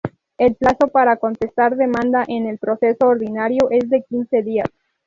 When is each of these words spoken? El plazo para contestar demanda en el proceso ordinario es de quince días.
El 0.39 0.55
plazo 0.55 0.87
para 0.87 1.17
contestar 1.17 1.75
demanda 1.75 2.23
en 2.27 2.47
el 2.47 2.57
proceso 2.57 3.05
ordinario 3.05 3.69
es 3.69 3.87
de 3.87 4.01
quince 4.01 4.41
días. 4.41 4.67